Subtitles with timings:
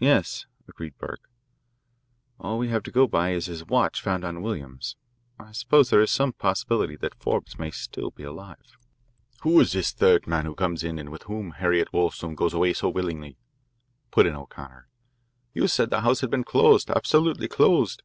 [0.00, 1.28] "Yes," agreed Burke,
[2.38, 4.94] "all we have to go by is his watch found on Williams.
[5.36, 8.78] I suppose there is some possibility that Forbes may still be alive."
[9.40, 12.72] "Who is this third man who comes in and with whom Harriet Wollstone goes away
[12.72, 13.36] so willingly?"
[14.12, 14.86] put in O'Connor.
[15.52, 18.04] "You said the house had been closed absolutely closed?"